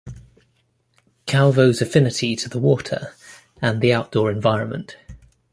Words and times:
Calvo's 1.27 1.79
affinity 1.79 2.35
to 2.35 2.49
the 2.49 2.57
water 2.57 3.13
and 3.61 3.81
the 3.81 3.93
outdoor 3.93 4.31
environment. 4.31 4.97